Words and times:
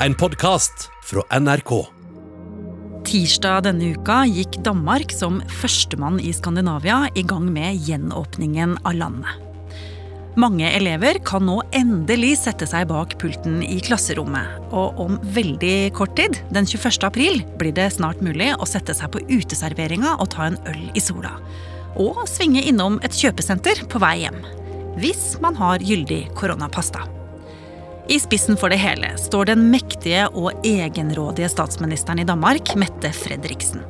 en 0.00 0.14
podkast 0.14 0.90
fra 1.04 1.22
NRK. 1.40 1.70
Tirsdag 3.06 3.62
denne 3.64 3.94
uka 3.96 4.24
gikk 4.28 4.58
Danmark 4.66 5.12
som 5.14 5.38
førstemann 5.60 6.18
i 6.20 6.34
Skandinavia 6.36 7.06
i 7.16 7.24
gang 7.24 7.46
med 7.52 7.80
gjenåpningen 7.86 8.76
av 8.84 8.98
landet. 8.98 9.42
Mange 10.36 10.68
elever 10.68 11.16
kan 11.24 11.46
nå 11.48 11.62
endelig 11.72 12.34
sette 12.42 12.68
seg 12.68 12.90
bak 12.90 13.14
pulten 13.22 13.62
i 13.64 13.78
klasserommet. 13.80 14.58
Og 14.68 15.00
om 15.00 15.16
veldig 15.32 15.94
kort 15.96 16.12
tid, 16.18 16.36
den 16.52 16.68
21. 16.68 17.00
april, 17.08 17.40
blir 17.56 17.72
det 17.72 17.88
snart 17.96 18.20
mulig 18.20 18.52
å 18.52 18.68
sette 18.68 18.92
seg 18.98 19.14
på 19.14 19.24
uteserveringa 19.30 20.18
og 20.20 20.28
ta 20.36 20.50
en 20.50 20.60
øl 20.68 20.90
i 20.92 21.00
sola. 21.00 21.38
Og 21.96 22.26
svinge 22.28 22.66
innom 22.68 23.00
et 23.06 23.16
kjøpesenter 23.16 23.86
på 23.88 24.02
vei 24.04 24.18
hjem. 24.26 24.42
Hvis 25.00 25.38
man 25.40 25.56
har 25.56 25.80
gyldig 25.80 26.26
koronapass, 26.36 26.92
da. 26.92 27.08
I 28.08 28.20
spissen 28.20 28.56
for 28.56 28.70
det 28.70 28.76
hele 28.78 29.08
står 29.18 29.48
den 29.48 29.64
mektige 29.72 30.28
og 30.38 30.64
egenrådige 30.66 31.48
statsministeren 31.50 32.20
i 32.22 32.26
Danmark, 32.28 32.70
Mette 32.78 33.10
Fredriksen. 33.10 33.82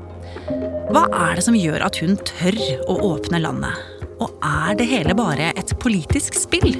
Hva 0.88 1.02
er 1.12 1.36
det 1.36 1.45
som 1.45 1.59
gjør 1.59 1.84
at 1.84 1.98
hun 2.00 2.16
tør 2.24 2.56
å 2.88 2.96
åpne 3.10 3.42
landet? 3.45 3.76
Og 4.24 4.32
er 4.40 4.78
det 4.78 4.88
hele 4.88 5.12
bare 5.18 5.50
et 5.52 5.74
politisk 5.82 6.38
spill? 6.40 6.78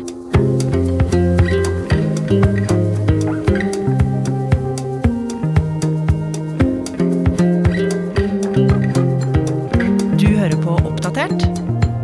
Du 10.16 10.29
hører 10.32 10.57
på 10.65 10.80
Oppdatert. 10.80 11.46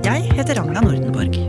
Jeg 0.04 0.28
heter 0.36 0.60
Ragna 0.60 0.84
Nordenborg. 0.84 1.40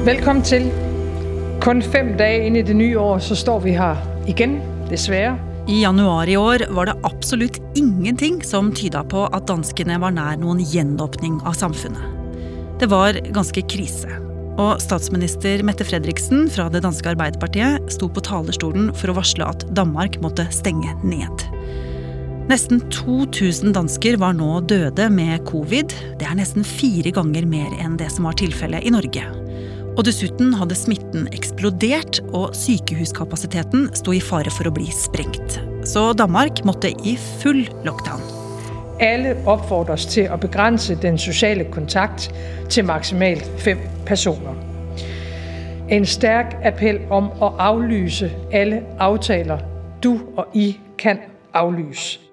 Velkommen 0.00 0.42
til. 0.42 0.89
Kun 1.60 1.82
fem 1.84 2.14
dager 2.16 2.46
inn 2.48 2.54
i 2.56 2.62
det 2.64 2.72
nye 2.72 2.96
året, 2.96 3.20
så 3.26 3.36
står 3.36 3.58
vi 3.66 3.74
her 3.76 3.98
igjen, 4.30 4.54
dessverre. 4.88 5.34
I 5.68 5.82
januar 5.82 6.28
i 6.32 6.38
år 6.40 6.62
var 6.72 6.88
det 6.88 6.94
absolutt 7.04 7.58
ingenting 7.76 8.38
som 8.44 8.70
tyda 8.72 9.02
på 9.04 9.26
at 9.28 9.44
danskene 9.50 9.98
var 10.00 10.14
nær 10.16 10.38
noen 10.40 10.62
gjenåpning 10.64 11.36
av 11.44 11.58
samfunnet. 11.58 12.00
Det 12.80 12.88
var 12.88 13.18
ganske 13.36 13.60
krise. 13.68 14.08
Og 14.56 14.80
statsminister 14.80 15.60
Mette 15.68 15.84
Fredriksen 15.84 16.48
fra 16.52 16.70
det 16.72 16.80
danske 16.86 17.12
Arbeiderpartiet 17.12 17.92
sto 17.92 18.08
på 18.08 18.24
talerstolen 18.24 18.88
for 18.96 19.12
å 19.12 19.18
varsle 19.20 19.44
at 19.52 19.66
Danmark 19.76 20.16
måtte 20.24 20.48
stenge 20.56 20.96
ned. 21.04 21.44
Nesten 22.48 22.80
2000 22.88 23.76
dansker 23.76 24.16
var 24.18 24.32
nå 24.34 24.62
døde 24.64 25.12
med 25.12 25.44
covid. 25.52 25.92
Det 26.18 26.26
er 26.26 26.40
nesten 26.40 26.64
fire 26.64 27.12
ganger 27.14 27.44
mer 27.46 27.76
enn 27.84 28.00
det 28.00 28.08
som 28.16 28.24
var 28.26 28.40
tilfellet 28.40 28.88
i 28.88 28.96
Norge. 28.96 29.28
Og 29.98 30.04
dessuten 30.06 30.52
hadde 30.54 30.76
smitten 30.78 31.26
eksplodert, 31.34 32.20
og 32.32 32.54
sykehuskapasiteten 32.56 33.88
sto 33.98 34.14
i 34.14 34.20
fare 34.22 34.52
for 34.54 34.70
å 34.70 34.74
bli 34.74 34.86
sprengt. 34.94 35.58
Så 35.88 36.12
Danmark 36.14 36.62
måtte 36.68 36.92
i 37.04 37.16
full 37.42 37.64
lockdown. 37.86 38.22
Alle 39.00 39.34
oppfordres 39.48 40.06
til 40.12 40.30
å 40.30 40.38
begrense 40.40 40.94
den 41.02 41.18
sosiale 41.18 41.64
kontakt 41.74 42.28
til 42.70 42.86
maksimalt 42.86 43.48
fem 43.64 43.80
personer. 44.06 44.54
En 45.90 46.06
sterk 46.06 46.54
appell 46.64 47.00
om 47.10 47.32
å 47.42 47.50
avlyse 47.58 48.30
alle 48.54 48.84
avtaler 49.02 49.64
du 50.04 50.12
og 50.36 50.54
I 50.54 50.76
kan 50.98 51.18
avlyse. 51.52 52.29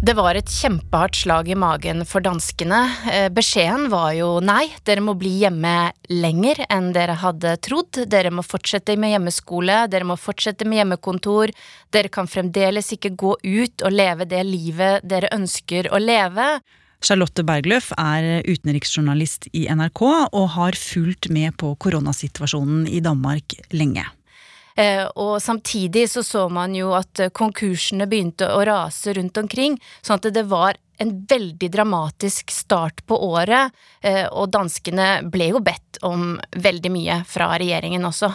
Det 0.00 0.14
var 0.16 0.32
et 0.32 0.48
kjempehardt 0.48 1.18
slag 1.20 1.48
i 1.52 1.56
magen 1.60 2.06
for 2.08 2.24
danskene. 2.24 2.78
Eh, 3.12 3.26
Beskjeden 3.36 3.90
var 3.92 4.14
jo 4.16 4.30
nei, 4.40 4.70
dere 4.88 5.02
må 5.04 5.12
bli 5.20 5.34
hjemme 5.42 5.90
lenger 6.08 6.62
enn 6.72 6.86
dere 6.94 7.18
hadde 7.20 7.52
trodd. 7.60 7.98
Dere 8.08 8.30
må 8.32 8.40
fortsette 8.40 8.96
med 8.96 9.12
hjemmeskole, 9.12 9.82
dere 9.92 10.08
må 10.08 10.16
fortsette 10.16 10.64
med 10.64 10.80
hjemmekontor. 10.80 11.52
Dere 11.92 12.08
kan 12.08 12.30
fremdeles 12.32 12.88
ikke 12.96 13.12
gå 13.12 13.34
ut 13.44 13.84
og 13.84 13.92
leve 13.92 14.24
det 14.30 14.40
livet 14.48 15.04
dere 15.04 15.28
ønsker 15.36 15.90
å 15.92 16.00
leve. 16.00 16.48
Charlotte 17.04 17.44
Bergløf 17.44 17.90
er 18.00 18.40
utenriksjournalist 18.48 19.50
i 19.52 19.66
NRK 19.68 20.00
og 20.08 20.46
har 20.56 20.80
fulgt 20.80 21.28
med 21.28 21.58
på 21.60 21.74
koronasituasjonen 21.76 22.88
i 22.88 23.04
Danmark 23.04 23.52
lenge. 23.76 24.08
Eh, 24.76 25.06
og 25.16 25.40
samtidig 25.42 26.06
så 26.10 26.22
så 26.26 26.46
man 26.52 26.74
jo 26.76 26.92
at 26.96 27.20
eh, 27.20 27.32
konkursene 27.34 28.06
begynte 28.10 28.48
å 28.52 28.62
rase 28.66 29.14
rundt 29.16 29.40
omkring, 29.40 29.78
sånn 30.02 30.20
at 30.20 30.30
det 30.34 30.46
var 30.50 30.78
en 31.00 31.14
veldig 31.28 31.70
dramatisk 31.72 32.52
start 32.52 33.04
på 33.08 33.16
året, 33.30 33.72
eh, 34.04 34.26
og 34.28 34.52
danskene 34.52 35.22
ble 35.32 35.52
jo 35.54 35.64
bedt 35.64 36.02
om 36.06 36.34
veldig 36.56 36.92
mye 36.92 37.22
fra 37.28 37.54
regjeringen 37.58 38.04
også. 38.04 38.34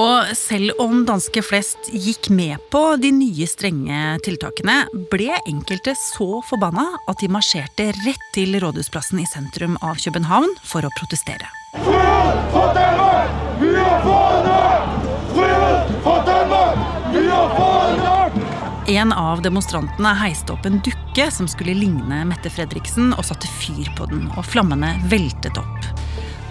Og 0.00 0.30
selv 0.38 0.78
om 0.80 1.02
danske 1.04 1.42
flest 1.44 1.90
gikk 1.92 2.30
med 2.32 2.56
på 2.72 2.80
de 3.02 3.10
nye 3.12 3.46
strenge 3.50 3.98
tiltakene, 4.24 4.86
ble 5.12 5.34
enkelte 5.42 5.92
så 5.98 6.40
forbanna 6.48 6.86
at 7.10 7.20
de 7.20 7.28
marsjerte 7.28 7.90
rett 8.06 8.24
til 8.36 8.56
Rådhusplassen 8.62 9.20
i 9.20 9.28
sentrum 9.28 9.76
av 9.84 10.00
København 10.00 10.56
for 10.64 10.86
å 10.86 10.92
protestere. 10.96 11.50
For, 11.74 12.40
for 12.54 12.72
Danmark! 12.78 13.36
Vi 13.60 13.74
har 13.76 14.00
fået 14.06 14.48
nok! 14.48 14.96
Frihed 15.34 15.92
for 16.06 16.24
Danmark! 16.30 16.88
Vi 17.12 17.26
har 17.28 17.52
fået 17.58 18.00
nok! 18.06 18.79
En 18.90 19.12
av 19.12 19.38
demonstrantene 19.38 20.10
heiste 20.18 20.50
opp 20.50 20.64
en 20.66 20.80
dukke 20.82 21.28
som 21.30 21.46
skulle 21.46 21.76
ligne 21.78 22.24
Mette 22.26 22.50
Fredriksen, 22.50 23.12
og 23.14 23.22
satte 23.28 23.46
fyr 23.60 23.86
på 23.94 24.08
den, 24.10 24.24
og 24.34 24.42
flammene 24.42 24.96
veltet 25.12 25.60
opp. 25.60 25.86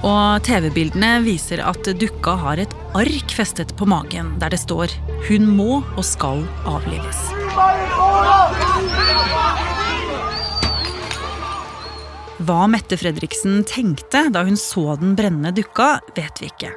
Og 0.07 0.39
TV-bildene 0.47 1.17
viser 1.25 1.59
at 1.67 1.89
dukka 1.99 2.37
har 2.39 2.61
et 2.63 2.75
ark 2.95 3.35
festet 3.35 3.75
på 3.75 3.89
magen 3.91 4.37
der 4.39 4.55
det 4.55 4.61
står 4.63 4.87
'Hun 5.27 5.51
må 5.57 5.83
og 5.97 6.05
skal 6.05 6.47
avlives'. 6.63 7.27
Hva 12.39 12.67
Mette 12.71 12.95
Fredriksen 12.95 13.65
tenkte 13.67 14.29
da 14.31 14.45
hun 14.47 14.55
så 14.55 14.95
den 14.95 15.15
brennende 15.15 15.51
dukka, 15.51 15.99
vet 16.15 16.39
vi 16.39 16.47
ikke. 16.47 16.71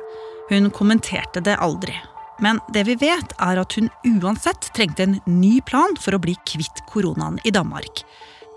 Hun 0.50 0.70
kommenterte 0.70 1.40
det 1.40 1.54
aldri. 1.54 1.94
Men 2.42 2.58
det 2.74 2.82
vi 2.88 2.98
vet, 2.98 3.34
er 3.38 3.60
at 3.62 3.76
hun 3.78 3.88
uansett 4.18 4.72
trengte 4.74 5.06
en 5.06 5.18
ny 5.30 5.60
plan 5.62 5.94
for 6.00 6.16
å 6.16 6.22
bli 6.22 6.34
kvitt 6.48 6.82
koronaen 6.90 7.38
i 7.46 7.54
Danmark. 7.54 8.02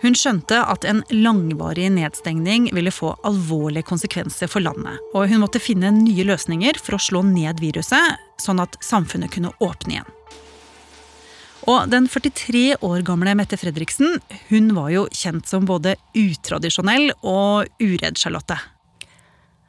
Hun 0.02 0.18
skjønte 0.18 0.58
at 0.60 0.84
en 0.90 1.04
langvarig 1.14 1.88
nedstengning 1.94 2.68
ville 2.76 2.92
få 2.94 3.14
alvorlige 3.26 3.88
konsekvenser 3.88 4.50
for 4.52 4.66
landet, 4.66 5.00
og 5.14 5.30
hun 5.32 5.42
måtte 5.46 5.62
finne 5.64 5.94
nye 5.96 6.26
løsninger 6.28 6.82
for 6.82 6.98
å 6.98 7.02
slå 7.02 7.24
ned 7.30 7.62
viruset, 7.64 8.20
sånn 8.42 8.62
at 8.62 8.76
samfunnet 8.84 9.34
kunne 9.38 9.54
åpne 9.64 10.00
igjen. 10.00 10.12
Og 11.66 11.90
den 11.90 12.06
43 12.12 12.78
år 12.86 13.02
gamle 13.06 13.34
Mette 13.38 13.58
Fredriksen 13.58 14.20
hun 14.52 14.70
var 14.78 14.92
jo 14.94 15.08
kjent 15.10 15.50
som 15.50 15.66
både 15.66 15.96
utradisjonell 16.14 17.10
og 17.26 17.72
uredd 17.82 18.22
Charlotte. 18.22 18.60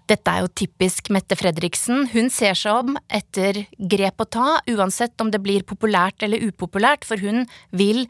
Dette 0.06 0.30
er 0.30 0.44
jo 0.44 0.52
typisk 0.54 1.10
Mette 1.10 1.34
Fredriksen. 1.38 2.06
Hun 2.12 2.30
ser 2.30 2.54
seg 2.58 2.84
om 2.84 2.98
etter 3.10 3.64
grep 3.74 4.22
å 4.22 4.28
ta, 4.30 4.60
uansett 4.70 5.18
om 5.22 5.32
det 5.34 5.42
blir 5.42 5.66
populært 5.66 6.22
eller 6.22 6.44
upopulært, 6.46 7.06
for 7.08 7.18
hun 7.18 7.44
vil 7.74 8.06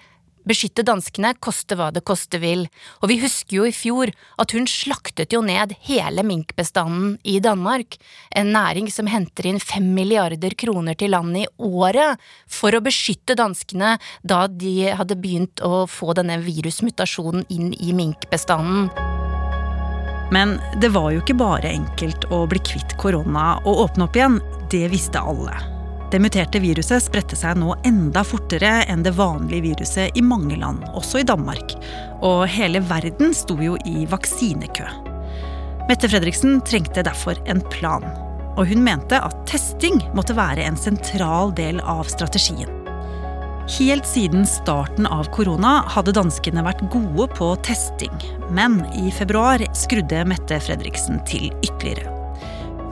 beskytte 0.46 0.84
danskene, 0.86 1.32
koste 1.42 1.74
hva 1.78 1.88
det 1.94 2.04
koste 2.06 2.38
vil. 2.42 2.66
Og 3.00 3.10
vi 3.10 3.18
husker 3.22 3.58
jo 3.58 3.66
i 3.66 3.74
fjor 3.74 4.12
at 4.38 4.54
hun 4.54 4.68
slaktet 4.70 5.34
jo 5.34 5.40
ned 5.42 5.74
hele 5.88 6.22
minkbestanden 6.26 7.16
i 7.26 7.38
Danmark, 7.42 7.98
en 8.30 8.52
næring 8.54 8.92
som 8.92 9.10
henter 9.10 9.48
inn 9.50 9.60
fem 9.62 9.88
milliarder 9.96 10.54
kroner 10.58 10.98
til 11.00 11.16
landet 11.16 11.46
i 11.46 11.50
året 11.66 12.22
for 12.46 12.76
å 12.76 12.84
beskytte 12.84 13.38
danskene 13.40 13.96
da 14.22 14.44
de 14.46 14.92
hadde 15.00 15.18
begynt 15.18 15.64
å 15.66 15.86
få 15.90 16.14
denne 16.18 16.38
virusmutasjonen 16.44 17.48
inn 17.50 17.72
i 17.80 17.96
minkbestanden. 17.96 19.15
Men 20.34 20.56
det 20.80 20.90
var 20.94 21.12
jo 21.12 21.22
ikke 21.22 21.38
bare 21.38 21.70
enkelt 21.70 22.26
å 22.34 22.42
bli 22.50 22.60
kvitt 22.66 22.96
korona 22.98 23.56
og 23.64 23.86
åpne 23.86 24.08
opp 24.08 24.18
igjen. 24.18 24.40
Det 24.70 24.86
visste 24.90 25.22
alle. 25.22 25.54
Det 26.10 26.20
muterte 26.22 26.60
viruset 26.62 27.02
spredte 27.02 27.38
seg 27.38 27.58
nå 27.58 27.74
enda 27.86 28.22
fortere 28.26 28.84
enn 28.90 29.02
det 29.02 29.14
vanlige 29.18 29.64
viruset 29.64 30.18
i 30.18 30.22
mange 30.22 30.58
land, 30.58 30.84
også 30.94 31.22
i 31.22 31.26
Danmark. 31.26 31.74
Og 32.26 32.46
hele 32.50 32.82
verden 32.86 33.34
sto 33.34 33.58
jo 33.62 33.74
i 33.86 34.06
vaksinekø. 34.10 34.86
Mette 35.86 36.10
Fredriksen 36.10 36.60
trengte 36.66 37.04
derfor 37.06 37.38
en 37.50 37.62
plan. 37.74 38.06
Og 38.56 38.70
hun 38.70 38.86
mente 38.86 39.18
at 39.20 39.42
testing 39.50 40.00
måtte 40.16 40.38
være 40.38 40.64
en 40.66 40.78
sentral 40.78 41.54
del 41.58 41.82
av 41.82 42.06
strategien. 42.10 42.85
Helt 43.66 44.06
siden 44.06 44.46
starten 44.46 45.06
av 45.06 45.26
korona 45.34 45.80
hadde 45.90 46.12
danskene 46.14 46.62
vært 46.62 46.84
gode 46.92 47.26
på 47.34 47.48
testing. 47.66 48.14
Men 48.54 48.78
i 48.94 49.10
februar 49.10 49.64
skrudde 49.74 50.20
Mette 50.30 50.60
Fredriksen 50.62 51.18
til 51.26 51.48
ytterligere. 51.66 52.12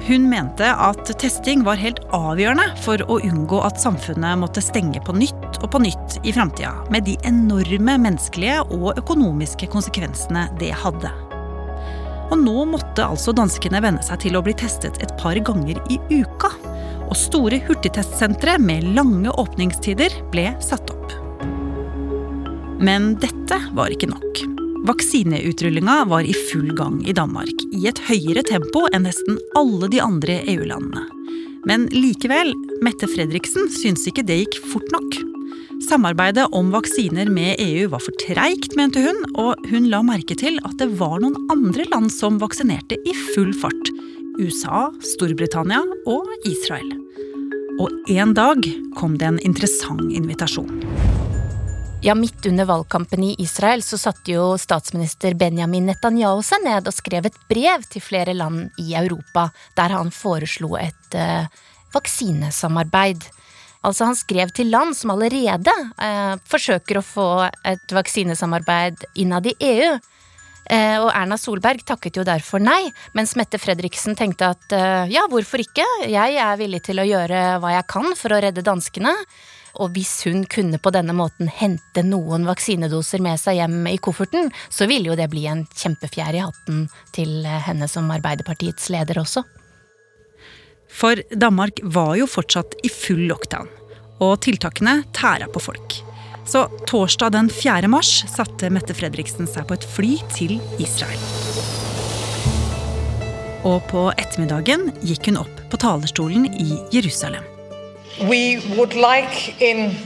Hun 0.09 0.27
mente 0.29 0.67
at 0.67 1.13
testing 1.23 1.63
var 1.65 1.79
helt 1.81 2.03
avgjørende 2.13 2.67
for 2.83 3.01
å 3.07 3.21
unngå 3.23 3.63
at 3.65 3.79
samfunnet 3.81 4.43
måtte 4.43 4.65
stenge 4.67 4.99
på 5.07 5.15
nytt 5.17 5.63
og 5.63 5.71
på 5.73 5.85
nytt 5.87 6.19
i 6.27 6.35
framtida, 6.35 6.75
med 6.91 7.07
de 7.07 7.15
enorme 7.25 7.97
menneskelige 8.09 8.59
og 8.75 8.99
økonomiske 8.99 9.71
konsekvensene 9.73 10.49
det 10.59 10.75
hadde. 10.83 11.15
Og 12.35 12.37
nå 12.43 12.67
måtte 12.75 13.07
altså 13.07 13.33
danskene 13.37 13.81
venne 13.85 14.03
seg 14.03 14.27
til 14.27 14.37
å 14.37 14.43
bli 14.45 14.59
testet 14.59 14.99
et 15.07 15.15
par 15.23 15.39
ganger 15.39 15.79
i 15.87 16.03
uka. 16.11 16.51
Og 17.09 17.17
store 17.19 17.61
hurtigtestsentre 17.67 18.57
med 18.63 18.87
lange 18.97 19.31
åpningstider 19.31 20.15
ble 20.33 20.51
satt 20.65 20.91
opp. 20.95 21.15
Men 22.85 23.15
dette 23.23 23.61
var 23.77 23.93
ikke 23.95 24.11
nok. 24.11 24.45
Vaksineutrullinga 24.85 26.05
var 26.11 26.27
i 26.29 26.35
full 26.51 26.75
gang 26.77 26.99
i 27.09 27.15
Danmark, 27.17 27.63
i 27.73 27.87
et 27.89 28.01
høyere 28.09 28.43
tempo 28.45 28.85
enn 28.93 29.07
nesten 29.09 29.39
alle 29.57 29.89
de 29.89 30.03
andre 30.05 30.43
EU-landene. 30.53 31.07
Men 31.65 31.87
likevel, 31.95 32.53
Mette 32.85 33.09
Fredriksen 33.09 33.71
syntes 33.73 34.05
ikke 34.11 34.27
det 34.29 34.43
gikk 34.43 34.59
fort 34.75 34.91
nok. 34.93 35.17
Samarbeidet 35.89 36.47
om 36.53 36.69
vaksiner 36.75 37.31
med 37.33 37.57
EU 37.59 37.89
var 37.95 38.05
for 38.05 38.15
treigt, 38.21 38.77
mente 38.77 39.01
hun, 39.05 39.17
og 39.41 39.65
hun 39.73 39.89
la 39.93 40.03
merke 40.05 40.37
til 40.37 40.61
at 40.69 40.77
det 40.81 40.91
var 41.01 41.17
noen 41.23 41.37
andre 41.53 41.89
land 41.89 42.13
som 42.13 42.37
vaksinerte 42.43 43.01
i 43.01 43.17
full 43.33 43.53
fart. 43.57 43.91
USA, 44.39 44.89
Storbritannia 45.15 45.81
og 46.11 46.31
Israel. 46.49 46.89
Og 47.81 48.11
en 48.11 48.35
dag 48.35 48.67
kom 48.99 49.19
det 49.19 49.29
en 49.29 49.41
interessant 49.47 50.11
invitasjon. 50.13 50.71
Ja, 52.05 52.15
Midt 52.15 52.47
under 52.47 52.67
valgkampen 52.69 53.23
i 53.25 53.35
Israel 53.41 53.83
så 53.83 53.97
satte 53.99 54.35
jo 54.35 54.59
statsminister 54.61 55.35
Benjamin 55.41 55.87
Netanyahu 55.89 56.43
seg 56.45 56.67
ned 56.67 56.91
og 56.91 56.93
skrev 56.93 57.31
et 57.31 57.39
brev 57.49 57.87
til 57.89 58.05
flere 58.05 58.35
land 58.37 58.75
i 58.83 58.93
Europa, 58.99 59.49
der 59.79 59.95
han 59.97 60.13
foreslo 60.13 60.75
et 60.77 61.17
uh, 61.17 61.47
vaksinesamarbeid. 61.95 63.25
Altså 63.85 64.09
Han 64.09 64.17
skrev 64.17 64.53
til 64.53 64.71
land 64.73 64.97
som 64.97 65.13
allerede 65.13 65.73
eh, 66.01 66.35
forsøker 66.49 66.99
å 66.99 67.05
få 67.05 67.29
et 67.69 67.93
vaksinesamarbeid 67.93 69.05
innad 69.21 69.51
i 69.51 69.53
EU. 69.61 69.91
Eh, 70.71 70.97
og 70.97 71.11
Erna 71.13 71.37
Solberg 71.41 71.85
takket 71.85 72.17
jo 72.17 72.25
derfor 72.25 72.63
nei, 72.63 72.89
mens 73.17 73.35
Mette 73.37 73.61
Fredriksen 73.61 74.17
tenkte 74.17 74.53
at 74.55 74.73
eh, 74.73 75.11
ja, 75.13 75.27
hvorfor 75.31 75.61
ikke, 75.61 75.85
jeg 76.09 76.39
er 76.41 76.61
villig 76.61 76.81
til 76.87 77.03
å 77.03 77.09
gjøre 77.09 77.59
hva 77.61 77.75
jeg 77.77 77.89
kan 77.91 78.15
for 78.17 78.33
å 78.33 78.41
redde 78.45 78.65
danskene. 78.65 79.13
Og 79.83 79.91
hvis 79.97 80.13
hun 80.29 80.45
kunne 80.47 80.79
på 80.79 80.93
denne 80.95 81.17
måten 81.17 81.51
hente 81.51 82.05
noen 82.07 82.47
vaksinedoser 82.47 83.23
med 83.25 83.41
seg 83.43 83.59
hjem 83.59 83.89
i 83.91 83.99
kofferten, 83.99 84.53
så 84.71 84.87
ville 84.87 85.11
jo 85.11 85.19
det 85.19 85.27
bli 85.33 85.49
en 85.51 85.65
kjempefjær 85.67 86.39
i 86.39 86.45
hatten 86.45 86.87
til 87.17 87.43
henne 87.43 87.91
som 87.91 88.13
Arbeiderpartiets 88.15 88.87
leder 88.95 89.19
også. 89.25 89.43
For 90.95 91.19
Danmark 91.35 91.83
var 91.83 92.15
jo 92.21 92.31
fortsatt 92.31 92.79
i 92.87 92.93
full 92.93 93.27
lockdown, 93.27 93.67
og 94.23 94.37
tiltakene 94.47 95.01
tæra 95.17 95.51
på 95.51 95.63
folk. 95.67 96.05
Så 96.47 96.69
torsdag 96.87 97.33
den 97.33 97.51
4. 97.51 97.89
mars 97.89 98.25
satte 98.37 98.69
Mette 98.71 98.95
Fredriksen 98.95 99.49
seg 99.49 99.65
på 99.69 99.79
et 99.79 99.85
fly 99.89 100.11
til 100.35 100.59
Israel. 100.83 101.21
Og 103.65 103.81
på 103.89 104.11
ettermiddagen 104.21 104.91
gikk 105.01 105.31
hun 105.31 105.41
opp 105.41 105.63
på 105.73 105.81
talerstolen 105.81 106.45
i 106.61 106.77
Jerusalem. 106.93 107.47
We 108.29 108.61
would 108.77 108.93
like 108.93 109.57
in 109.59 109.97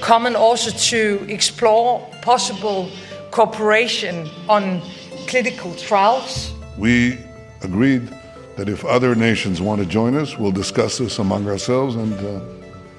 common 0.00 0.36
also 0.36 0.70
to 0.70 1.24
explore 1.32 2.04
possible 2.22 2.90
cooperation 3.30 4.28
on 4.48 4.82
clinical 5.26 5.72
trials. 5.74 6.52
We 6.78 7.18
agreed 7.62 8.12
that 8.56 8.68
if 8.68 8.84
other 8.84 9.14
nations 9.14 9.60
want 9.60 9.80
to 9.80 9.88
join 9.88 10.14
us, 10.14 10.38
we'll 10.38 10.52
discuss 10.52 10.98
this 10.98 11.18
among 11.18 11.48
ourselves 11.48 11.96
and 11.96 12.12
uh, 12.20 12.40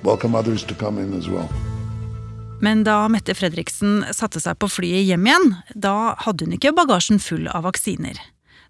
welcome 0.03 0.35
others 0.35 0.63
to 0.63 0.73
come 0.73 0.97
in 0.97 1.13
as 1.13 1.29
well. 1.29 1.49
Men 2.61 2.81
da 2.87 3.03
Mette 3.11 3.35
Fredriksen 3.37 4.01
satte 4.15 4.41
seg 4.41 4.57
på 4.57 4.69
flyet 4.71 5.05
hjem 5.05 5.27
igjen, 5.29 5.51
da 5.77 6.15
hadde 6.23 6.47
hun 6.47 6.55
ikke 6.57 6.73
bagasjen 6.77 7.21
full 7.21 7.45
av 7.51 7.67
vaksiner. 7.67 8.17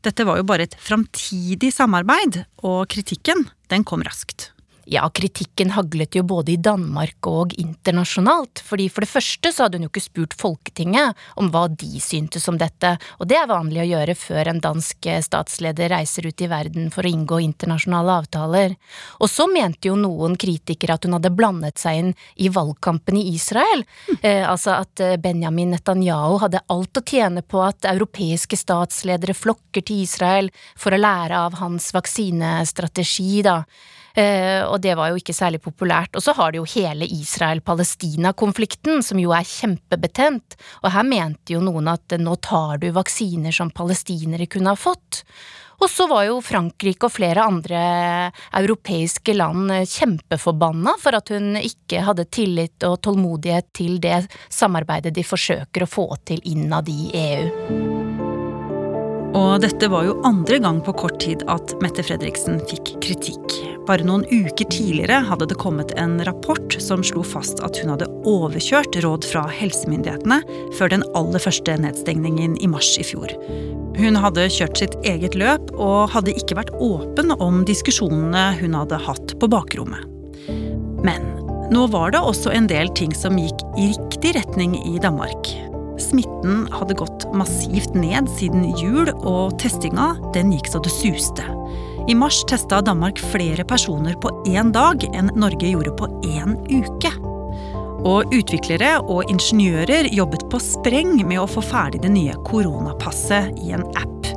Dette 0.04 0.26
var 0.28 0.40
jo 0.40 0.48
bare 0.48 0.68
et 0.68 0.76
framtidig 0.84 1.72
samarbeid, 1.74 2.44
og 2.68 2.86
kritikken, 2.92 3.48
den 3.72 3.88
kom 3.88 4.04
raskt. 4.06 4.52
Ja, 4.90 5.10
kritikken 5.10 5.74
haglet 5.76 6.16
jo 6.16 6.22
både 6.24 6.54
i 6.54 6.60
Danmark 6.64 7.28
og 7.28 7.52
internasjonalt, 7.60 8.62
fordi 8.64 8.86
for 8.88 9.04
det 9.04 9.10
første 9.12 9.50
så 9.52 9.66
hadde 9.66 9.82
hun 9.82 9.88
jo 9.88 9.90
ikke 9.92 10.04
spurt 10.06 10.36
Folketinget 10.40 11.18
om 11.36 11.50
hva 11.52 11.66
de 11.68 12.00
syntes 12.00 12.48
om 12.48 12.56
dette, 12.60 12.94
og 13.20 13.28
det 13.28 13.36
er 13.36 13.50
vanlig 13.52 13.82
å 13.84 13.88
gjøre 13.90 14.16
før 14.16 14.52
en 14.54 14.62
dansk 14.64 15.10
statsleder 15.26 15.92
reiser 15.92 16.30
ut 16.30 16.44
i 16.44 16.48
verden 16.48 16.88
for 16.94 17.04
å 17.04 17.12
inngå 17.12 17.42
internasjonale 17.44 18.16
avtaler. 18.22 18.78
Og 19.20 19.28
så 19.34 19.50
mente 19.52 19.92
jo 19.92 19.98
noen 20.00 20.40
kritikere 20.40 20.96
at 20.96 21.04
hun 21.04 21.18
hadde 21.18 21.34
blandet 21.36 21.84
seg 21.84 22.00
inn 22.06 22.16
i 22.40 22.48
valgkampen 22.48 23.20
i 23.20 23.26
Israel, 23.34 23.84
eh, 24.22 24.48
altså 24.48 24.78
at 24.78 25.04
eh, 25.04 25.18
Benjamin 25.20 25.76
Netanyahu 25.76 26.40
hadde 26.46 26.64
alt 26.72 27.02
å 27.02 27.04
tjene 27.04 27.44
på 27.44 27.60
at 27.66 27.92
europeiske 27.92 28.56
statsledere 28.56 29.36
flokker 29.36 29.84
til 29.84 30.08
Israel 30.08 30.48
for 30.80 30.96
å 30.96 31.04
lære 31.04 31.44
av 31.50 31.60
hans 31.60 31.92
vaksinestrategi, 31.98 33.44
da. 33.52 33.60
Eh, 34.18 34.64
og 34.66 34.82
det 34.82 34.96
var 34.98 35.12
jo 35.12 35.20
ikke 35.20 35.36
særlig 35.36 35.62
populært. 35.62 36.18
Og 36.18 36.26
så 36.26 36.34
har 36.38 36.52
du 36.52 36.62
jo 36.62 36.72
hele 36.72 37.06
Israel-Palestina-konflikten, 37.06 39.04
som 39.06 39.22
jo 39.22 39.36
er 39.36 39.46
kjempebetent. 39.46 40.58
Og 40.82 40.92
her 40.96 41.06
mente 41.06 41.54
jo 41.54 41.62
noen 41.62 41.92
at 41.94 42.18
nå 42.18 42.36
tar 42.42 42.82
du 42.82 42.90
vaksiner 42.96 43.54
som 43.54 43.70
palestinere 43.70 44.50
kunne 44.50 44.74
ha 44.74 44.80
fått. 44.80 45.22
Og 45.78 45.92
så 45.94 46.08
var 46.10 46.24
jo 46.26 46.40
Frankrike 46.42 47.06
og 47.06 47.14
flere 47.14 47.44
andre 47.46 47.82
europeiske 48.58 49.36
land 49.38 49.70
kjempeforbanna 49.86 50.96
for 50.98 51.20
at 51.20 51.30
hun 51.30 51.54
ikke 51.60 52.02
hadde 52.08 52.26
tillit 52.34 52.82
og 52.88 52.98
tålmodighet 53.06 53.70
til 53.78 54.00
det 54.02 54.24
samarbeidet 54.50 55.14
de 55.14 55.22
forsøker 55.22 55.86
å 55.86 55.92
få 55.92 56.10
til 56.26 56.42
innad 56.50 56.90
i 56.90 57.12
EU. 57.22 57.46
Og 59.38 59.62
dette 59.62 59.86
var 59.94 60.08
jo 60.08 60.18
andre 60.26 60.58
gang 60.64 60.82
på 60.82 60.98
kort 60.98 61.20
tid 61.22 61.46
at 61.52 61.78
Mette 61.84 62.02
Fredriksen 62.02 62.58
fikk 62.66 62.96
kritikk. 63.04 63.77
Bare 63.88 64.04
noen 64.04 64.26
uker 64.28 64.68
tidligere 64.68 65.22
hadde 65.30 65.48
det 65.48 65.56
kommet 65.62 65.94
en 66.00 66.18
rapport 66.28 66.76
som 66.84 67.04
slo 67.08 67.22
fast 67.24 67.62
at 67.64 67.78
hun 67.80 67.94
hadde 67.94 68.10
overkjørt 68.28 68.98
råd 69.04 69.28
fra 69.30 69.46
helsemyndighetene 69.48 70.42
før 70.76 70.92
den 70.92 71.06
aller 71.16 71.40
første 71.40 71.78
nedstengningen 71.80 72.58
i 72.60 72.68
mars 72.68 72.90
i 73.00 73.06
fjor. 73.08 73.32
Hun 73.98 74.20
hadde 74.20 74.50
kjørt 74.54 74.82
sitt 74.82 74.98
eget 75.08 75.38
løp 75.40 75.72
og 75.74 76.12
hadde 76.14 76.36
ikke 76.36 76.60
vært 76.60 76.74
åpen 76.84 77.32
om 77.40 77.64
diskusjonene 77.70 78.50
hun 78.60 78.76
hadde 78.78 79.00
hatt 79.08 79.38
på 79.40 79.50
bakrommet. 79.56 80.04
Men 81.08 81.32
nå 81.72 81.88
var 81.92 82.12
det 82.12 82.20
også 82.24 82.52
en 82.56 82.68
del 82.68 82.92
ting 82.98 83.16
som 83.16 83.40
gikk 83.40 83.64
i 83.80 83.90
riktig 83.94 84.36
retning 84.36 84.76
i 84.84 85.00
Danmark. 85.04 85.50
Smitten 85.98 86.68
hadde 86.76 86.98
gått 87.00 87.26
massivt 87.34 87.96
ned 87.98 88.30
siden 88.36 88.68
jul, 88.78 89.10
og 89.18 89.56
testinga 89.64 90.14
den 90.36 90.54
gikk 90.54 90.70
så 90.70 90.84
det 90.84 90.94
suste. 90.94 91.48
I 92.08 92.16
mars 92.16 92.44
testa 92.48 92.82
Danmark 92.82 93.20
flere 93.20 93.64
personer 93.68 94.14
på 94.14 94.30
én 94.48 94.70
dag 94.72 95.02
enn 95.12 95.28
Norge 95.36 95.68
gjorde 95.68 95.92
på 96.00 96.08
én 96.24 96.54
uke. 96.72 97.12
Og 98.08 98.32
utviklere 98.32 98.94
og 99.04 99.28
ingeniører 99.28 100.08
jobbet 100.16 100.46
på 100.48 100.62
spreng 100.64 101.18
med 101.28 101.42
å 101.42 101.50
få 101.52 101.66
ferdig 101.68 102.06
det 102.06 102.14
nye 102.14 102.38
koronapasset 102.48 103.60
i 103.60 103.76
en 103.76 103.84
app. 104.00 104.30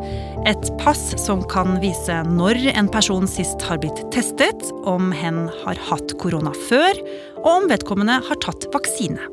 Et 0.50 0.72
pass 0.82 1.12
som 1.22 1.44
kan 1.46 1.78
vise 1.78 2.18
når 2.26 2.58
en 2.72 2.90
person 2.90 3.30
sist 3.30 3.62
har 3.68 3.78
blitt 3.78 4.02
testet, 4.10 4.66
om 4.82 5.12
hen 5.14 5.44
har 5.62 5.78
hatt 5.92 6.16
korona 6.18 6.50
før, 6.66 6.98
og 7.44 7.50
om 7.54 7.70
vedkommende 7.70 8.18
har 8.26 8.42
tatt 8.42 8.66
vaksine. 8.74 9.30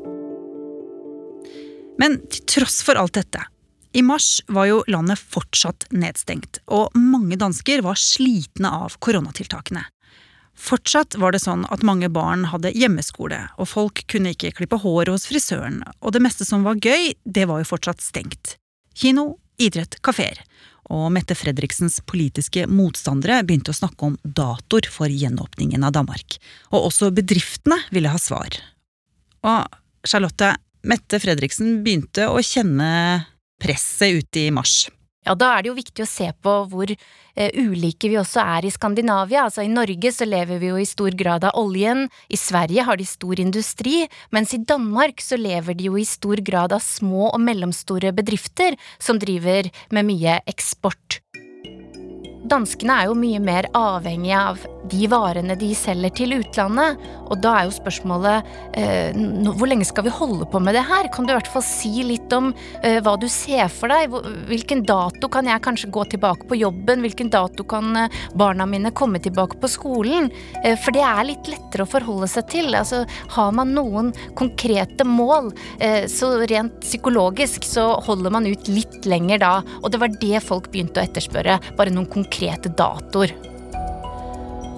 Men 1.98 2.20
til 2.30 2.46
tross 2.54 2.84
for 2.86 3.02
alt 3.02 3.18
dette, 3.18 3.42
i 3.98 4.02
mars 4.02 4.42
var 4.46 4.68
jo 4.68 4.82
landet 4.86 5.18
fortsatt 5.18 5.88
nedstengt, 5.90 6.60
og 6.70 6.94
mange 6.94 7.38
dansker 7.40 7.82
var 7.82 7.98
slitne 7.98 8.70
av 8.84 8.94
koronatiltakene. 9.02 9.82
Fortsatt 10.58 11.16
var 11.18 11.34
det 11.34 11.40
sånn 11.42 11.64
at 11.70 11.82
mange 11.86 12.10
barn 12.10 12.44
hadde 12.52 12.70
hjemmeskole, 12.74 13.40
og 13.58 13.70
folk 13.70 14.02
kunne 14.10 14.34
ikke 14.34 14.52
klippe 14.58 14.78
håret 14.82 15.10
hos 15.10 15.26
frisøren, 15.30 15.80
og 15.98 16.14
det 16.14 16.22
meste 16.22 16.46
som 16.46 16.66
var 16.66 16.78
gøy, 16.82 17.12
det 17.24 17.46
var 17.50 17.62
jo 17.62 17.70
fortsatt 17.72 18.02
stengt. 18.02 18.56
Kino, 18.98 19.36
idrett, 19.58 19.98
kafeer. 20.02 20.40
Og 20.94 21.10
Mette 21.12 21.34
Fredriksens 21.36 21.98
politiske 22.08 22.64
motstandere 22.70 23.42
begynte 23.46 23.74
å 23.74 23.76
snakke 23.76 24.06
om 24.08 24.14
datoer 24.22 24.88
for 24.90 25.10
gjenåpningen 25.10 25.82
av 25.84 25.96
Danmark. 25.98 26.38
Og 26.70 26.88
også 26.88 27.10
bedriftene 27.14 27.80
ville 27.94 28.14
ha 28.14 28.22
svar. 28.22 28.56
Og 29.46 30.06
Charlotte, 30.06 30.54
Mette 30.88 31.20
Fredriksen 31.20 31.82
begynte 31.84 32.30
å 32.30 32.40
kjenne 32.42 33.26
presset 33.60 34.22
ute 34.22 34.46
i 34.46 34.54
mars. 34.54 34.86
Ja, 35.28 35.34
da 35.36 35.50
er 35.52 35.64
det 35.64 35.68
jo 35.68 35.76
viktig 35.76 36.04
å 36.04 36.08
se 36.08 36.30
på 36.40 36.52
hvor 36.70 36.88
eh, 36.88 37.50
ulike 37.58 38.08
vi 38.08 38.16
også 38.16 38.40
er 38.40 38.64
i 38.64 38.72
Skandinavia. 38.72 39.44
Altså 39.44 39.64
I 39.66 39.68
Norge 39.68 40.12
så 40.14 40.24
lever 40.24 40.62
vi 40.62 40.70
jo 40.70 40.78
i 40.80 40.86
stor 40.88 41.12
grad 41.18 41.44
av 41.44 41.58
oljen, 41.60 42.06
i 42.32 42.38
Sverige 42.40 42.86
har 42.86 42.96
de 42.96 43.04
stor 43.04 43.42
industri, 43.42 44.06
mens 44.32 44.54
i 44.56 44.62
Danmark 44.64 45.20
så 45.20 45.36
lever 45.36 45.76
de 45.76 45.90
jo 45.90 45.98
i 46.00 46.06
stor 46.08 46.40
grad 46.44 46.72
av 46.72 46.80
små 46.84 47.28
og 47.32 47.42
mellomstore 47.44 48.14
bedrifter 48.16 48.78
som 48.96 49.20
driver 49.20 49.68
med 49.92 50.08
mye 50.08 50.40
eksport. 50.48 51.20
danskene 52.48 52.94
er 53.02 53.10
jo 53.10 53.18
mye 53.18 53.40
mer 53.44 53.66
avhengige 53.76 54.38
av 54.40 54.62
de 54.90 55.08
varene 55.10 55.56
de 55.58 55.70
selger 55.76 56.14
til 56.20 56.36
utlandet. 56.38 56.98
Og 57.28 57.40
da 57.42 57.54
er 57.58 57.68
jo 57.68 57.76
spørsmålet 57.76 58.48
eh, 58.78 59.16
hvor 59.58 59.68
lenge 59.70 59.86
skal 59.88 60.06
vi 60.06 60.14
holde 60.14 60.48
på 60.48 60.60
med 60.62 60.76
det 60.76 60.84
her? 60.88 61.08
Kan 61.14 61.26
du 61.26 61.32
i 61.32 61.38
hvert 61.38 61.50
fall 61.50 61.64
si 61.66 62.04
litt 62.06 62.32
om 62.36 62.50
eh, 62.82 62.98
hva 63.04 63.16
du 63.20 63.28
ser 63.32 63.68
for 63.72 63.92
deg? 63.92 64.14
Hvilken 64.48 64.84
dato 64.88 65.30
kan 65.32 65.48
jeg 65.48 65.64
kanskje 65.64 65.92
gå 65.94 66.04
tilbake 66.14 66.48
på 66.48 66.58
jobben? 66.60 67.04
Hvilken 67.04 67.32
dato 67.32 67.66
kan 67.68 68.04
eh, 68.04 68.18
barna 68.38 68.66
mine 68.68 68.92
komme 68.96 69.20
tilbake 69.22 69.60
på 69.60 69.70
skolen? 69.70 70.30
Eh, 70.62 70.78
for 70.80 70.96
det 70.96 71.04
er 71.04 71.28
litt 71.28 71.50
lettere 71.50 71.84
å 71.84 71.90
forholde 71.90 72.30
seg 72.30 72.48
til. 72.52 72.72
Altså, 72.78 73.04
har 73.36 73.52
man 73.56 73.74
noen 73.76 74.12
konkrete 74.38 75.06
mål, 75.08 75.52
eh, 75.80 76.04
så 76.10 76.34
rent 76.48 76.80
psykologisk 76.84 77.66
så 77.68 77.90
holder 78.06 78.34
man 78.34 78.48
ut 78.48 78.70
litt 78.72 79.06
lenger 79.08 79.44
da. 79.44 79.54
Og 79.82 79.92
det 79.92 80.02
var 80.02 80.16
det 80.20 80.44
folk 80.44 80.70
begynte 80.72 81.02
å 81.02 81.06
etterspørre. 81.08 81.58
Bare 81.78 81.94
noen 81.94 82.08
konkrete 82.10 82.72
datoer. 82.72 83.34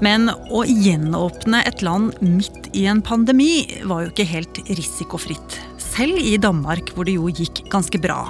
Men 0.01 0.31
å 0.33 0.63
gjenåpne 0.65 1.61
et 1.69 1.83
land 1.85 2.17
midt 2.25 2.71
i 2.77 2.87
en 2.89 3.03
pandemi 3.05 3.67
var 3.85 4.07
jo 4.07 4.13
ikke 4.15 4.29
helt 4.31 4.63
risikofritt. 4.71 5.59
Selv 5.81 6.21
i 6.23 6.39
Danmark, 6.41 6.95
hvor 6.95 7.09
det 7.09 7.19
jo 7.19 7.29
gikk 7.29 7.67
ganske 7.73 8.01
bra. 8.01 8.23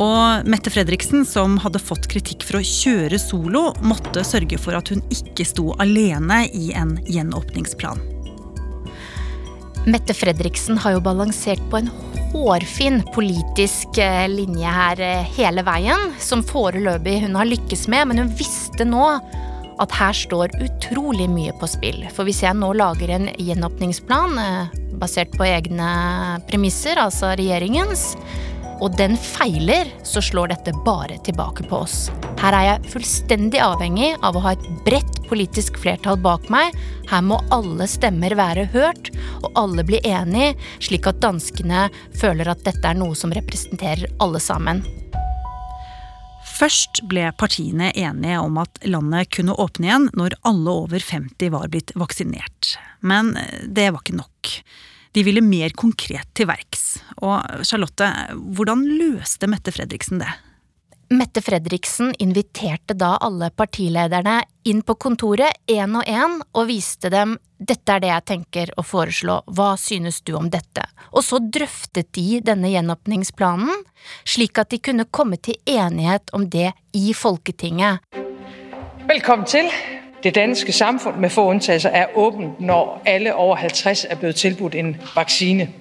Og 0.00 0.46
Mette 0.48 0.70
Fredriksen, 0.72 1.24
som 1.28 1.58
hadde 1.60 1.80
fått 1.82 2.08
kritikk 2.10 2.44
for 2.46 2.60
å 2.60 2.64
kjøre 2.64 3.18
solo, 3.20 3.70
måtte 3.84 4.24
sørge 4.26 4.60
for 4.60 4.76
at 4.78 4.92
hun 4.92 5.02
ikke 5.12 5.46
sto 5.48 5.72
alene 5.82 6.44
i 6.56 6.70
en 6.76 6.96
gjenåpningsplan. 7.08 8.00
Mette 9.88 10.12
Fredriksen 10.12 10.76
har 10.78 10.98
jo 10.98 11.04
balansert 11.04 11.62
på 11.72 11.80
en 11.80 11.88
hårfin 12.34 13.00
politisk 13.14 13.98
eh, 13.98 14.26
linje 14.28 14.72
her 14.76 15.00
eh, 15.00 15.30
hele 15.38 15.64
veien, 15.66 16.12
som 16.20 16.44
foreløpig 16.44 17.22
hun 17.24 17.38
har 17.40 17.48
lykkes 17.48 17.86
med, 17.88 18.10
men 18.10 18.20
hun 18.22 18.34
visste 18.36 18.84
nå 18.84 19.06
at 19.80 19.96
her 19.96 20.16
står 20.16 20.54
utrolig 20.60 21.28
mye 21.32 21.54
på 21.60 21.68
spill. 21.70 22.04
For 22.14 22.28
hvis 22.28 22.42
jeg 22.44 22.58
nå 22.58 22.72
lager 22.76 23.14
en 23.14 23.30
gjenåpningsplan 23.40 24.38
eh, 24.42 24.78
basert 25.00 25.32
på 25.36 25.46
egne 25.48 25.90
premisser, 26.50 27.00
altså 27.00 27.32
regjeringens, 27.40 28.14
og 28.80 28.94
den 28.96 29.16
feiler, 29.20 29.90
så 30.08 30.22
slår 30.24 30.54
dette 30.54 30.72
bare 30.86 31.18
tilbake 31.24 31.66
på 31.68 31.82
oss. 31.84 32.08
Her 32.40 32.56
er 32.56 32.64
jeg 32.64 32.92
fullstendig 32.94 33.60
avhengig 33.60 34.14
av 34.24 34.36
å 34.36 34.44
ha 34.46 34.54
et 34.56 34.68
bredt 34.86 35.20
politisk 35.28 35.76
flertall 35.82 36.16
bak 36.20 36.48
meg. 36.52 36.72
Her 37.10 37.24
må 37.26 37.38
alle 37.52 37.84
stemmer 37.90 38.34
være 38.38 38.70
hørt, 38.72 39.12
og 39.42 39.52
alle 39.60 39.84
bli 39.86 40.00
enige, 40.08 40.54
slik 40.80 41.10
at 41.10 41.20
danskene 41.20 41.88
føler 42.16 42.48
at 42.48 42.64
dette 42.64 42.88
er 42.88 42.96
noe 42.98 43.18
som 43.18 43.34
representerer 43.36 44.08
alle 44.24 44.40
sammen. 44.40 44.82
Først 46.60 47.00
ble 47.08 47.30
partiene 47.40 47.88
enige 47.96 48.36
om 48.42 48.58
at 48.60 48.82
landet 48.84 49.30
kunne 49.32 49.56
åpne 49.56 49.88
igjen 49.88 50.08
når 50.18 50.36
alle 50.48 50.74
over 50.82 51.00
50 51.00 51.52
var 51.54 51.70
blitt 51.72 51.94
vaksinert. 51.96 52.74
Men 53.00 53.32
det 53.64 53.86
var 53.94 54.02
ikke 54.02 54.18
nok. 54.18 54.50
De 55.16 55.24
ville 55.24 55.40
mer 55.40 55.72
konkret 55.72 56.28
til 56.36 56.50
verks. 56.50 57.00
Og 57.24 57.64
Charlotte, 57.64 58.10
hvordan 58.36 58.84
løste 59.00 59.48
Mette 59.50 59.72
Fredriksen 59.72 60.20
det? 60.20 60.30
Mette 61.12 61.40
Fredriksen 61.42 62.14
inviterte 62.18 62.94
da 62.94 63.16
alle 63.16 63.48
partilederne 63.50 64.44
inn 64.62 64.84
på 64.86 64.94
kontoret 64.94 65.56
én 65.66 65.96
og 65.98 66.06
én 66.06 66.36
og 66.54 66.68
viste 66.68 67.10
dem 67.10 67.32
dette 67.58 67.96
er 67.96 68.04
det 68.04 68.12
jeg 68.12 68.24
tenker 68.30 68.70
å 68.78 68.84
foreslå, 68.86 69.40
hva 69.50 69.72
synes 69.74 70.20
du 70.22 70.36
om 70.38 70.46
dette? 70.54 70.84
Og 71.10 71.26
så 71.26 71.40
drøftet 71.42 72.12
de 72.14 72.38
denne 72.46 72.70
gjenåpningsplanen, 72.70 73.82
slik 74.22 74.62
at 74.62 74.70
de 74.70 74.78
kunne 74.78 75.08
komme 75.10 75.40
til 75.42 75.58
enighet 75.66 76.30
om 76.32 76.46
det 76.46 76.70
i 76.94 77.10
Folketinget. 77.10 78.06
Velkommen 79.10 79.50
til. 79.50 79.66
Det 80.22 80.36
danske 80.38 80.72
samfunn 80.72 81.18
med 81.18 81.34
få 81.34 81.48
unntakelser 81.50 81.90
er 81.90 82.14
åpent 82.14 82.62
når 82.62 83.00
alle 83.16 83.34
over 83.34 83.58
50 83.66 84.06
er 84.06 84.22
blitt 84.22 84.38
tilbudt 84.46 84.78
en 84.78 84.94
vaksine. 85.16 85.72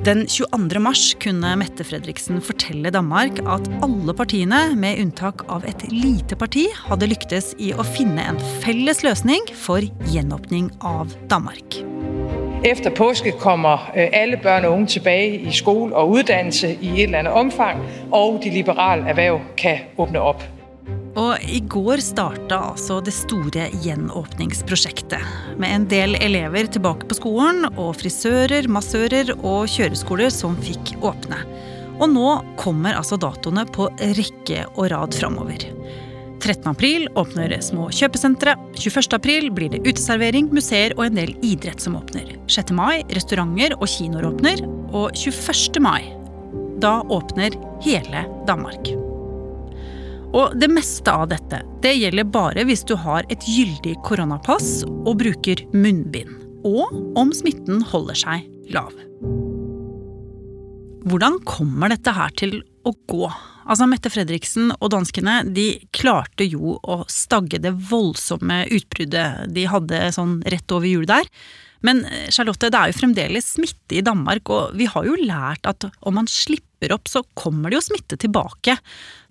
Den 0.00 0.22
22. 0.26 0.80
mars 0.80 1.16
kunne 1.20 1.50
Mette 1.60 1.84
Fredriksen 1.84 2.38
fortelle 2.40 2.88
Danmark 2.88 3.36
at 3.44 3.66
alle 3.84 4.14
partiene, 4.16 4.60
med 4.72 4.96
unntak 5.02 5.42
av 5.52 5.66
et 5.68 5.82
lite 5.92 6.38
parti, 6.40 6.62
hadde 6.86 7.10
lyktes 7.10 7.50
i 7.60 7.74
å 7.76 7.84
finne 7.84 8.24
en 8.30 8.38
felles 8.62 9.02
løsning 9.04 9.44
for 9.52 9.84
gjenåpning 10.08 10.70
av 10.80 11.12
Danmark. 11.28 11.82
Etter 12.64 12.94
påske 12.96 13.34
kommer 13.42 13.90
øh, 13.92 14.08
alle 14.16 14.40
børn 14.40 14.64
og 14.70 14.78
unge 14.78 14.94
tilbake 14.94 15.44
i 15.44 15.52
skole 15.52 15.92
og 15.92 16.16
utdannelse 16.22 16.72
i 16.80 16.94
et 16.94 17.10
eller 17.10 17.26
annet 17.26 17.36
omfang, 17.42 17.84
og 18.08 18.40
de 18.40 18.54
liberale 18.56 19.04
erhverv 19.12 19.44
kan 19.60 19.84
åpne 20.00 20.24
opp. 20.32 20.48
Og 21.20 21.42
i 21.44 21.60
går 21.68 22.00
starta 22.04 22.60
altså 22.70 23.00
det 23.04 23.12
store 23.12 23.66
gjenåpningsprosjektet. 23.84 25.20
Med 25.60 25.74
en 25.74 25.88
del 25.90 26.16
elever 26.16 26.70
tilbake 26.72 27.08
på 27.10 27.18
skolen, 27.18 27.66
og 27.74 27.96
frisører, 28.00 28.68
massører 28.72 29.34
og 29.36 29.66
kjøreskoler 29.68 30.32
som 30.32 30.56
fikk 30.64 30.94
åpne. 31.04 31.42
Og 32.00 32.08
nå 32.14 32.28
kommer 32.60 32.96
altså 32.96 33.18
datoene 33.20 33.66
på 33.68 33.90
rekke 34.16 34.64
og 34.76 34.88
rad 34.94 35.16
framover. 35.18 35.66
13. 36.40 36.70
april 36.70 37.04
åpner 37.20 37.52
små 37.60 37.90
kjøpesentre. 37.92 38.54
21. 38.78 39.10
april 39.18 39.50
blir 39.52 39.74
det 39.74 39.82
uteservering, 39.84 40.48
museer 40.56 40.96
og 40.96 41.10
en 41.10 41.20
del 41.20 41.34
idrett 41.44 41.84
som 41.84 41.98
åpner. 42.00 42.32
6. 42.48 42.72
mai 42.72 43.02
restauranter 43.12 43.76
og 43.76 43.84
kinoer 43.92 44.30
åpner. 44.32 44.64
Og 44.96 45.12
21. 45.12 45.84
mai, 45.84 46.00
da 46.80 47.00
åpner 47.12 47.60
hele 47.84 48.24
Danmark. 48.48 48.94
Og 50.30 50.54
det 50.54 50.68
meste 50.70 51.10
av 51.10 51.26
dette 51.32 51.62
det 51.82 51.96
gjelder 51.96 52.28
bare 52.30 52.62
hvis 52.68 52.84
du 52.86 52.94
har 53.02 53.26
et 53.32 53.44
gyldig 53.50 53.96
koronapass 54.06 54.82
og 54.86 55.16
bruker 55.22 55.64
munnbind. 55.74 56.36
Og 56.66 56.92
om 57.18 57.32
smitten 57.34 57.80
holder 57.90 58.18
seg 58.20 58.74
lav. 58.74 58.92
Hvordan 61.08 61.40
kommer 61.48 61.90
dette 61.90 62.12
her 62.14 62.30
til 62.36 62.60
å 62.86 62.92
gå? 63.08 63.24
Altså, 63.70 63.86
Mette 63.88 64.12
Fredriksen 64.12 64.70
og 64.76 64.92
danskene 64.92 65.40
de 65.48 65.80
klarte 65.96 66.46
jo 66.46 66.76
å 66.78 67.00
stagge 67.10 67.60
det 67.62 67.72
voldsomme 67.90 68.66
utbruddet 68.70 69.50
de 69.54 69.66
hadde 69.70 70.04
sånn 70.14 70.38
rett 70.52 70.76
over 70.76 70.90
jul 70.90 71.08
der. 71.08 71.26
Men 71.86 72.04
Charlotte, 72.28 72.68
det 72.68 72.76
er 72.76 72.92
jo 72.92 72.98
fremdeles 72.98 73.54
smitte 73.56 73.96
i 73.96 74.04
Danmark, 74.04 74.52
og 74.52 74.76
vi 74.76 74.86
har 74.90 75.08
jo 75.08 75.16
lært 75.16 75.66
at 75.68 75.88
om 76.04 76.18
man 76.20 76.28
slipper 76.28 76.92
opp, 76.92 77.08
så 77.08 77.24
kommer 77.38 77.72
det 77.72 77.80
jo 77.80 77.86
smitte 77.88 78.20
tilbake. 78.20 78.76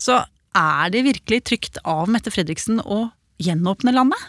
Så 0.01 0.17
er 0.57 0.91
det 0.93 1.05
virkelig 1.05 1.43
trygt 1.49 1.79
av 1.83 2.09
Mette 2.11 2.33
Fredriksen 2.33 2.81
å 2.81 3.07
gjenåpne 3.41 3.95
landet? 3.95 4.27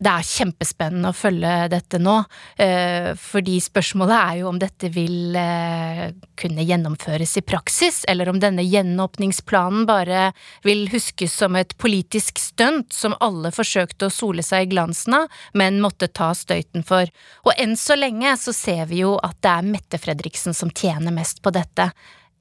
Det 0.00 0.08
er 0.08 0.24
kjempespennende 0.24 1.10
å 1.12 1.16
følge 1.16 1.66
dette 1.68 1.98
nå, 2.00 2.14
eh, 2.56 3.10
fordi 3.20 3.58
spørsmålet 3.60 4.16
er 4.16 4.36
jo 4.38 4.46
om 4.48 4.60
dette 4.60 4.88
vil 4.94 5.36
eh, 5.36 6.06
kunne 6.40 6.64
gjennomføres 6.64 7.36
i 7.36 7.42
praksis, 7.44 7.98
eller 8.08 8.30
om 8.32 8.38
denne 8.40 8.64
gjenåpningsplanen 8.64 9.84
bare 9.84 10.30
vil 10.64 10.86
huskes 10.88 11.34
som 11.36 11.58
et 11.60 11.76
politisk 11.76 12.40
stunt 12.40 12.96
som 12.96 13.18
alle 13.20 13.52
forsøkte 13.52 14.08
å 14.08 14.14
sole 14.14 14.44
seg 14.46 14.64
i 14.64 14.70
glansen 14.72 15.18
av, 15.18 15.42
men 15.52 15.82
måtte 15.84 16.08
ta 16.08 16.30
støyten 16.32 16.86
for. 16.86 17.12
Og 17.44 17.52
enn 17.60 17.76
så 17.76 17.98
lenge 18.00 18.32
så 18.40 18.56
ser 18.56 18.86
vi 18.88 19.02
jo 19.02 19.18
at 19.20 19.36
det 19.44 19.52
er 19.52 19.68
Mette 19.68 20.00
Fredriksen 20.00 20.56
som 20.56 20.72
tjener 20.72 21.12
mest 21.12 21.44
på 21.44 21.52
dette. 21.52 21.90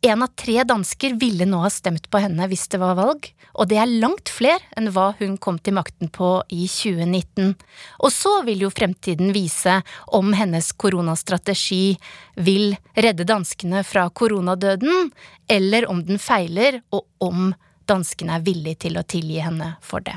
En 0.01 0.23
av 0.23 0.27
tre 0.27 0.63
dansker 0.63 1.13
ville 1.19 1.43
nå 1.45 1.57
ha 1.59 1.69
stemt 1.69 2.05
på 2.07 2.21
henne 2.23 2.45
hvis 2.47 2.69
det 2.71 2.79
var 2.79 2.95
valg, 2.95 3.25
og 3.59 3.67
det 3.67 3.81
er 3.81 3.97
langt 3.99 4.31
flere 4.31 4.61
enn 4.79 4.87
hva 4.95 5.09
hun 5.19 5.35
kom 5.43 5.57
til 5.59 5.75
makten 5.75 6.07
på 6.15 6.37
i 6.55 6.69
2019. 6.71 7.51
Og 7.99 8.13
så 8.15 8.31
vil 8.47 8.63
jo 8.63 8.71
fremtiden 8.71 9.33
vise 9.35 9.81
om 10.15 10.31
hennes 10.39 10.71
koronastrategi 10.79 11.97
vil 12.39 12.77
redde 12.95 13.27
danskene 13.27 13.83
fra 13.83 14.07
koronadøden, 14.07 15.11
eller 15.51 15.89
om 15.91 15.99
den 16.07 16.21
feiler, 16.23 16.79
og 16.95 17.03
om 17.19 17.51
danskene 17.89 18.39
er 18.39 18.47
villige 18.47 18.85
til 18.87 18.99
å 19.01 19.03
tilgi 19.03 19.43
henne 19.43 19.73
for 19.83 20.05
det. 20.05 20.15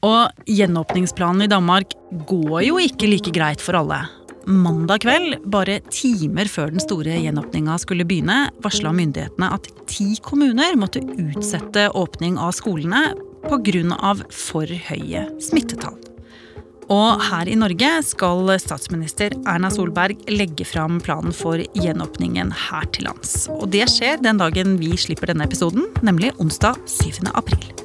Og 0.00 0.48
gjenåpningsplanen 0.48 1.44
i 1.44 1.52
Danmark 1.52 1.92
går 2.24 2.62
jo 2.70 2.80
ikke 2.80 3.12
like 3.12 3.36
greit 3.36 3.60
for 3.60 3.76
alle. 3.76 4.06
Mandag 4.46 5.00
kveld, 5.04 5.38
bare 5.48 5.78
timer 5.88 6.48
før 6.52 6.72
den 6.74 6.82
store 6.82 7.16
gjenåpninga 7.16 7.78
skulle 7.80 8.04
begynne, 8.08 8.50
varsla 8.64 8.92
myndighetene 8.92 9.48
at 9.56 9.68
ti 9.88 10.10
kommuner 10.24 10.76
måtte 10.76 11.00
utsette 11.00 11.86
åpning 11.96 12.36
av 12.36 12.52
skolene 12.56 13.14
pga. 13.44 14.14
for 14.30 14.66
høye 14.66 15.28
smittetall. 15.40 15.96
Og 16.92 17.22
her 17.30 17.48
i 17.48 17.56
Norge 17.56 17.88
skal 18.04 18.52
statsminister 18.60 19.32
Erna 19.48 19.70
Solberg 19.72 20.20
legge 20.28 20.66
fram 20.68 21.00
planen 21.00 21.32
for 21.32 21.56
gjenåpningen 21.56 22.52
her 22.52 22.84
til 22.92 23.08
lands. 23.08 23.48
Og 23.48 23.70
det 23.72 23.88
skjer 23.88 24.20
den 24.20 24.40
dagen 24.42 24.76
vi 24.80 24.92
slipper 24.96 25.32
denne 25.32 25.48
episoden, 25.48 25.88
nemlig 26.02 26.34
onsdag 26.36 26.76
7. 26.84 27.32
april. 27.32 27.83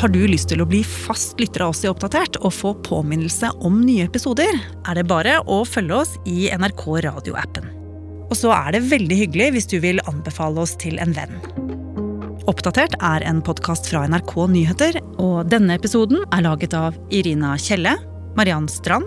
Har 0.00 0.08
du 0.08 0.22
lyst 0.24 0.48
til 0.48 0.62
å 0.62 0.64
bli 0.64 0.78
fast 0.80 1.36
lytter 1.42 1.66
av 1.66 1.74
oss 1.74 1.82
i 1.84 1.88
Oppdatert 1.90 2.38
og 2.40 2.54
få 2.56 2.70
påminnelse 2.86 3.50
om 3.68 3.82
nye 3.84 4.06
episoder, 4.06 4.48
er 4.88 4.96
det 4.96 5.04
bare 5.10 5.34
å 5.44 5.58
følge 5.68 5.98
oss 5.98 6.14
i 6.24 6.46
NRK 6.56 6.84
radioappen. 7.04 7.66
Og 8.30 8.32
så 8.38 8.48
er 8.54 8.78
det 8.78 8.86
veldig 8.88 9.18
hyggelig 9.18 9.50
hvis 9.52 9.68
du 9.68 9.76
vil 9.84 10.00
anbefale 10.08 10.64
oss 10.64 10.72
til 10.80 10.96
en 11.04 11.12
venn. 11.12 11.36
Oppdatert 12.48 12.96
er 12.96 13.26
en 13.28 13.44
podkast 13.44 13.90
fra 13.92 14.06
NRK 14.08 14.32
Nyheter, 14.54 15.02
og 15.20 15.52
denne 15.52 15.76
episoden 15.76 16.24
er 16.32 16.46
laget 16.48 16.78
av 16.80 16.96
Irina 17.12 17.52
Kjelle, 17.60 17.98
Mariann 18.40 18.72
Strand, 18.72 19.04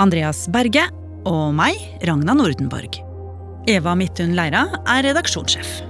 Andreas 0.00 0.46
Berge 0.48 0.88
og 1.28 1.52
meg, 1.60 1.76
Ragna 2.08 2.40
Nordenborg. 2.40 2.96
Eva 3.68 3.92
Midthun 3.92 4.32
Leira 4.40 4.70
er 4.88 5.04
redaksjonssjef. 5.10 5.89